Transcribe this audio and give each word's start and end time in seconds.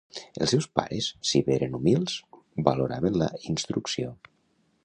Els 0.43 0.53
seus 0.53 0.67
pares, 0.79 1.09
si 1.31 1.41
bé 1.49 1.53
eren 1.57 1.77
humils, 1.79 2.17
valoraven 2.71 3.23
la 3.25 3.29
instrucció. 3.55 4.15